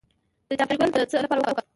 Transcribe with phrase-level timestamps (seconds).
[0.47, 1.67] د جعفری ګل د څه لپاره وکاروم؟